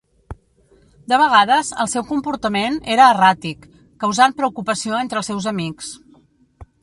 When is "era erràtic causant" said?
2.95-4.35